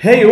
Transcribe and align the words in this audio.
Hey 0.00 0.22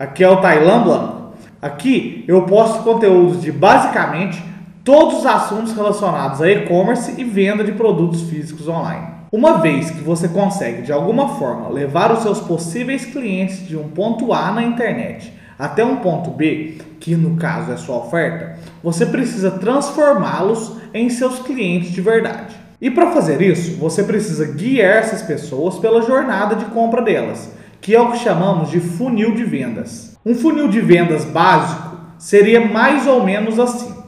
aqui 0.00 0.24
é 0.24 0.28
o 0.28 0.40
Tailan 0.40 0.82
Blanco. 0.82 1.34
Aqui 1.62 2.24
eu 2.26 2.42
posto 2.42 2.82
conteúdos 2.82 3.40
de 3.40 3.52
basicamente 3.52 4.42
todos 4.82 5.20
os 5.20 5.26
assuntos 5.26 5.72
relacionados 5.74 6.42
a 6.42 6.50
e-commerce 6.50 7.14
e 7.16 7.22
venda 7.22 7.62
de 7.62 7.70
produtos 7.70 8.22
físicos 8.22 8.66
online. 8.66 9.06
Uma 9.30 9.58
vez 9.58 9.92
que 9.92 10.00
você 10.00 10.26
consegue 10.26 10.82
de 10.82 10.90
alguma 10.90 11.36
forma 11.36 11.68
levar 11.68 12.10
os 12.10 12.24
seus 12.24 12.40
possíveis 12.40 13.04
clientes 13.04 13.64
de 13.64 13.76
um 13.76 13.90
ponto 13.90 14.32
A 14.32 14.50
na 14.50 14.64
internet 14.64 15.32
até 15.56 15.84
um 15.84 15.98
ponto 15.98 16.30
B, 16.30 16.78
que 16.98 17.14
no 17.14 17.36
caso 17.36 17.70
é 17.70 17.76
sua 17.76 17.98
oferta, 17.98 18.56
você 18.82 19.06
precisa 19.06 19.52
transformá-los 19.52 20.78
em 20.92 21.08
seus 21.08 21.38
clientes 21.38 21.92
de 21.92 22.00
verdade. 22.00 22.56
E 22.80 22.90
para 22.90 23.12
fazer 23.12 23.40
isso, 23.40 23.76
você 23.76 24.02
precisa 24.02 24.46
guiar 24.46 24.96
essas 24.96 25.22
pessoas 25.22 25.78
pela 25.78 26.02
jornada 26.02 26.56
de 26.56 26.64
compra 26.64 27.00
delas 27.02 27.59
que 27.80 27.94
é 27.94 28.00
o 28.00 28.12
que 28.12 28.18
chamamos 28.18 28.70
de 28.70 28.80
funil 28.80 29.34
de 29.34 29.44
vendas. 29.44 30.16
Um 30.24 30.34
funil 30.34 30.68
de 30.68 30.80
vendas 30.80 31.24
básico 31.24 31.98
seria 32.18 32.66
mais 32.66 33.06
ou 33.06 33.24
menos 33.24 33.58
assim. 33.58 33.98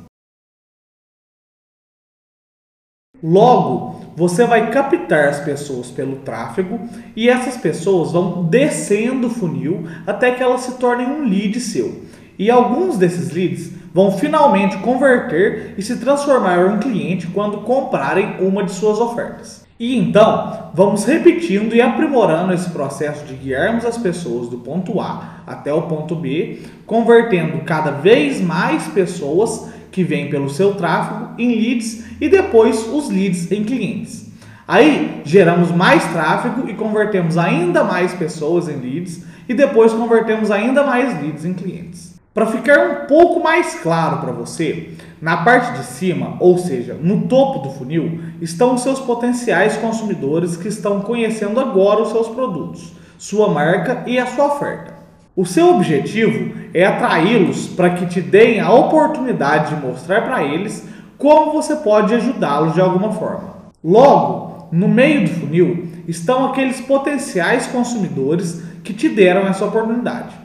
Logo, 3.23 4.01
você 4.16 4.45
vai 4.45 4.70
captar 4.70 5.29
as 5.29 5.41
pessoas 5.41 5.91
pelo 5.91 6.16
tráfego 6.16 6.80
e 7.16 7.29
essas 7.29 7.56
pessoas 7.56 8.12
vão 8.12 8.45
descendo 8.45 9.29
o 9.29 9.30
funil 9.30 9.84
até 10.07 10.32
que 10.32 10.43
elas 10.43 10.62
se 10.62 10.77
tornem 10.77 11.07
um 11.07 11.24
lead 11.24 11.59
seu. 11.60 12.02
E 12.38 12.51
alguns 12.51 12.98
desses 12.98 13.30
leads 13.30 13.73
vão 13.95 14.10
finalmente 14.10 14.79
converter 14.79 15.74
e 15.79 15.82
se 15.82 15.96
transformar 15.98 16.59
em 16.59 16.73
um 16.73 16.80
cliente 16.80 17.29
quando 17.29 17.62
comprarem 17.62 18.38
uma 18.41 18.65
de 18.65 18.73
suas 18.73 18.98
ofertas. 18.98 19.62
E 19.82 19.98
então, 19.98 20.70
vamos 20.72 21.04
repetindo 21.04 21.74
e 21.74 21.80
aprimorando 21.80 22.52
esse 22.52 22.70
processo 22.70 23.24
de 23.24 23.34
guiarmos 23.34 23.84
as 23.84 23.98
pessoas 23.98 24.48
do 24.48 24.59
ponto 24.59 25.00
A 25.00 25.42
até 25.45 25.74
o 25.74 25.82
ponto 25.82 26.14
B, 26.14 26.60
convertendo 26.86 27.59
cada 27.64 27.90
vez 27.90 28.40
mais 28.40 28.87
pessoas 28.87 29.73
que 29.90 30.04
vêm 30.04 30.30
pelo 30.30 30.48
seu 30.48 30.74
tráfego 30.74 31.30
em 31.37 31.57
leads 31.60 32.04
e 32.20 32.29
depois 32.29 32.87
os 32.92 33.10
leads 33.10 33.51
em 33.51 33.65
clientes. 33.65 34.30
Aí 34.68 35.20
geramos 35.24 35.73
mais 35.73 36.04
tráfego 36.12 36.70
e 36.70 36.74
convertemos 36.74 37.37
ainda 37.37 37.82
mais 37.82 38.14
pessoas 38.14 38.68
em 38.68 38.76
leads 38.76 39.24
e 39.48 39.52
depois 39.52 39.92
convertemos 39.92 40.52
ainda 40.52 40.85
mais 40.85 41.20
leads 41.20 41.45
em 41.45 41.54
clientes. 41.54 42.12
Para 42.35 42.47
ficar 42.47 42.79
um 42.79 43.07
pouco 43.07 43.43
mais 43.43 43.75
claro 43.80 44.16
para 44.16 44.33
você, 44.33 44.95
na 45.21 45.37
parte 45.38 45.79
de 45.79 45.85
cima, 45.85 46.38
ou 46.41 46.57
seja, 46.57 46.95
no 46.95 47.27
topo 47.27 47.59
do 47.59 47.75
funil, 47.75 48.21
estão 48.41 48.75
os 48.75 48.80
seus 48.80 48.99
potenciais 49.01 49.77
consumidores 49.77 50.57
que 50.57 50.69
estão 50.69 51.03
conhecendo 51.03 51.60
agora 51.60 52.01
os 52.01 52.09
seus 52.09 52.29
produtos, 52.29 52.95
sua 53.19 53.49
marca 53.49 54.05
e 54.07 54.19
a 54.19 54.25
sua 54.25 54.47
oferta. 54.47 54.95
O 55.37 55.45
seu 55.45 55.75
objetivo 55.75 56.55
é 56.73 56.87
atraí-los 56.87 57.69
para 57.69 57.91
que 57.91 58.07
te 58.07 58.23
deem 58.23 58.60
a 58.60 58.73
oportunidade 58.73 59.75
de 59.75 59.83
mostrar 59.83 60.23
para 60.23 60.43
eles 60.43 60.88
como 61.19 61.53
você 61.53 61.77
pode 61.77 62.15
ajudá-los 62.15 62.73
de 62.73 62.80
alguma 62.80 63.13
forma. 63.13 63.57
Logo, 63.85 64.69
no 64.72 64.88
meio 64.88 65.28
do 65.28 65.34
funil 65.34 65.88
estão 66.09 66.47
aqueles 66.47 66.81
potenciais 66.81 67.66
consumidores 67.66 68.62
que 68.83 68.94
te 68.94 69.10
deram 69.10 69.47
essa 69.47 69.66
oportunidade. 69.66 70.41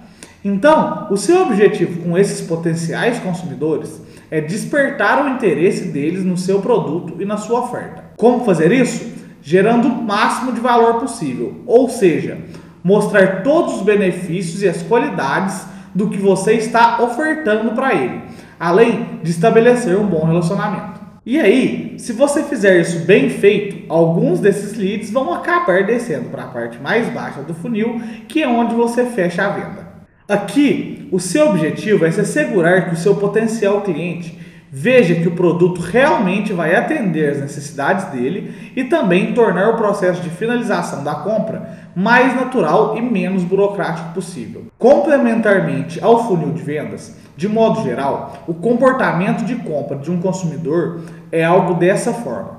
Então, 0.47 1.07
o 1.11 1.17
seu 1.17 1.41
objetivo 1.41 2.03
com 2.03 2.17
esses 2.17 2.39
potenciais 2.39 3.19
consumidores 3.19 4.01
é 4.31 4.39
despertar 4.39 5.25
o 5.25 5.29
interesse 5.31 5.89
deles 5.89 6.23
no 6.23 6.37
seu 6.37 6.61
produto 6.61 7.21
e 7.21 7.25
na 7.25 7.35
sua 7.35 7.65
oferta. 7.65 8.05
Como 8.15 8.45
fazer 8.45 8.71
isso? 8.71 9.11
Gerando 9.41 9.89
o 9.89 10.01
máximo 10.01 10.53
de 10.53 10.61
valor 10.61 11.01
possível, 11.01 11.63
ou 11.65 11.89
seja, 11.89 12.37
mostrar 12.81 13.43
todos 13.43 13.75
os 13.75 13.81
benefícios 13.81 14.63
e 14.63 14.69
as 14.69 14.81
qualidades 14.83 15.65
do 15.93 16.09
que 16.09 16.17
você 16.17 16.53
está 16.53 17.03
ofertando 17.03 17.73
para 17.73 17.93
ele, 17.93 18.21
além 18.57 19.19
de 19.21 19.31
estabelecer 19.31 19.99
um 19.99 20.07
bom 20.07 20.25
relacionamento. 20.25 21.01
E 21.25 21.37
aí, 21.37 21.95
se 21.97 22.13
você 22.13 22.41
fizer 22.41 22.79
isso 22.79 23.05
bem 23.05 23.29
feito, 23.29 23.91
alguns 23.91 24.39
desses 24.39 24.77
leads 24.77 25.11
vão 25.11 25.33
acabar 25.33 25.85
descendo 25.85 26.29
para 26.29 26.43
a 26.43 26.47
parte 26.47 26.79
mais 26.79 27.09
baixa 27.09 27.41
do 27.41 27.53
funil, 27.53 28.01
que 28.29 28.41
é 28.41 28.47
onde 28.47 28.73
você 28.75 29.03
fecha 29.07 29.45
a 29.45 29.49
venda. 29.49 29.86
Aqui, 30.27 31.07
o 31.09 31.21
seu 31.21 31.47
objetivo 31.49 32.05
é 32.05 32.11
se 32.11 32.19
assegurar 32.19 32.89
que 32.89 32.95
o 32.95 32.97
seu 32.97 33.15
potencial 33.15 33.79
cliente 33.79 34.37
veja 34.69 35.15
que 35.15 35.27
o 35.29 35.35
produto 35.35 35.79
realmente 35.79 36.51
vai 36.51 36.75
atender 36.75 37.31
as 37.31 37.39
necessidades 37.39 38.03
dele 38.11 38.73
e 38.75 38.83
também 38.83 39.33
tornar 39.33 39.69
o 39.69 39.77
processo 39.77 40.21
de 40.21 40.29
finalização 40.29 41.01
da 41.01 41.15
compra 41.15 41.91
mais 41.95 42.35
natural 42.35 42.97
e 42.97 43.01
menos 43.01 43.45
burocrático 43.45 44.13
possível. 44.13 44.65
Complementarmente 44.77 46.03
ao 46.03 46.27
funil 46.27 46.51
de 46.51 46.61
vendas, 46.61 47.15
de 47.37 47.47
modo 47.47 47.81
geral, 47.83 48.43
o 48.45 48.53
comportamento 48.53 49.45
de 49.45 49.55
compra 49.55 49.97
de 49.97 50.11
um 50.11 50.19
consumidor 50.19 51.03
é 51.31 51.45
algo 51.45 51.75
dessa 51.75 52.13
forma. 52.13 52.57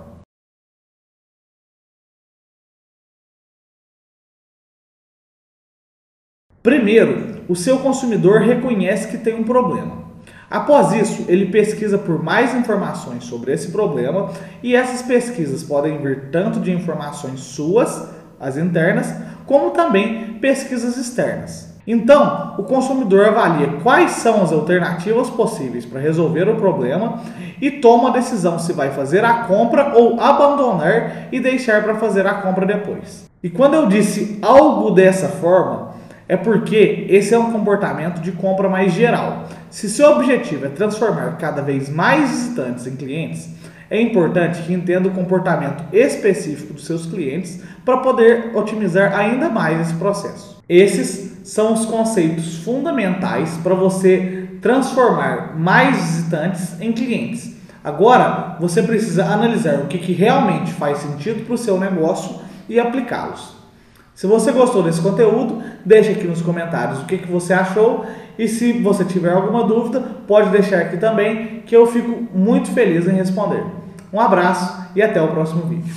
Primeiro, 6.62 7.37
o 7.48 7.56
seu 7.56 7.78
consumidor 7.78 8.40
reconhece 8.42 9.08
que 9.08 9.18
tem 9.18 9.34
um 9.34 9.44
problema. 9.44 10.08
Após 10.50 10.92
isso, 10.92 11.24
ele 11.28 11.46
pesquisa 11.46 11.98
por 11.98 12.22
mais 12.22 12.54
informações 12.54 13.24
sobre 13.24 13.52
esse 13.52 13.70
problema 13.70 14.30
e 14.62 14.74
essas 14.74 15.02
pesquisas 15.02 15.62
podem 15.62 15.98
vir 15.98 16.30
tanto 16.30 16.58
de 16.60 16.72
informações 16.72 17.40
suas, 17.40 18.08
as 18.40 18.56
internas, 18.56 19.12
como 19.46 19.70
também 19.70 20.34
pesquisas 20.40 20.96
externas. 20.96 21.68
Então, 21.86 22.54
o 22.58 22.64
consumidor 22.64 23.28
avalia 23.28 23.78
quais 23.82 24.10
são 24.12 24.42
as 24.42 24.52
alternativas 24.52 25.30
possíveis 25.30 25.86
para 25.86 26.00
resolver 26.00 26.46
o 26.46 26.56
problema 26.56 27.20
e 27.62 27.70
toma 27.70 28.10
a 28.10 28.12
decisão 28.12 28.58
se 28.58 28.74
vai 28.74 28.90
fazer 28.90 29.24
a 29.24 29.44
compra 29.44 29.94
ou 29.94 30.20
abandonar 30.20 31.28
e 31.32 31.40
deixar 31.40 31.82
para 31.82 31.94
fazer 31.94 32.26
a 32.26 32.34
compra 32.34 32.66
depois. 32.66 33.26
E 33.42 33.48
quando 33.48 33.74
eu 33.74 33.86
disse 33.86 34.38
algo 34.42 34.90
dessa 34.90 35.28
forma, 35.28 35.87
é 36.28 36.36
porque 36.36 37.06
esse 37.08 37.32
é 37.32 37.38
um 37.38 37.50
comportamento 37.50 38.20
de 38.20 38.32
compra 38.32 38.68
mais 38.68 38.92
geral. 38.92 39.48
Se 39.70 39.88
seu 39.88 40.12
objetivo 40.12 40.66
é 40.66 40.68
transformar 40.68 41.38
cada 41.38 41.62
vez 41.62 41.88
mais 41.88 42.30
visitantes 42.30 42.86
em 42.86 42.96
clientes, 42.96 43.48
é 43.90 44.00
importante 44.00 44.62
que 44.62 44.74
entenda 44.74 45.08
o 45.08 45.12
comportamento 45.12 45.82
específico 45.92 46.74
dos 46.74 46.84
seus 46.84 47.06
clientes 47.06 47.62
para 47.84 47.96
poder 47.98 48.54
otimizar 48.54 49.18
ainda 49.18 49.48
mais 49.48 49.80
esse 49.80 49.94
processo. 49.94 50.62
Esses 50.68 51.38
são 51.48 51.72
os 51.72 51.86
conceitos 51.86 52.58
fundamentais 52.58 53.56
para 53.62 53.74
você 53.74 54.46
transformar 54.60 55.58
mais 55.58 55.96
visitantes 55.96 56.78
em 56.80 56.92
clientes. 56.92 57.56
Agora, 57.82 58.56
você 58.60 58.82
precisa 58.82 59.24
analisar 59.24 59.76
o 59.76 59.86
que, 59.86 59.96
que 59.96 60.12
realmente 60.12 60.72
faz 60.72 60.98
sentido 60.98 61.46
para 61.46 61.54
o 61.54 61.58
seu 61.58 61.80
negócio 61.80 62.36
e 62.68 62.78
aplicá-los. 62.78 63.57
Se 64.18 64.26
você 64.26 64.50
gostou 64.50 64.82
desse 64.82 65.00
conteúdo, 65.00 65.62
deixe 65.84 66.10
aqui 66.10 66.26
nos 66.26 66.42
comentários 66.42 66.98
o 66.98 67.04
que, 67.04 67.18
que 67.18 67.30
você 67.30 67.52
achou 67.52 68.04
e 68.36 68.48
se 68.48 68.72
você 68.72 69.04
tiver 69.04 69.32
alguma 69.32 69.62
dúvida, 69.62 70.00
pode 70.26 70.50
deixar 70.50 70.80
aqui 70.80 70.96
também 70.96 71.62
que 71.64 71.76
eu 71.76 71.86
fico 71.86 72.26
muito 72.34 72.68
feliz 72.72 73.06
em 73.06 73.12
responder. 73.12 73.64
Um 74.12 74.20
abraço 74.20 74.88
e 74.96 75.00
até 75.00 75.22
o 75.22 75.28
próximo 75.28 75.62
vídeo. 75.66 75.94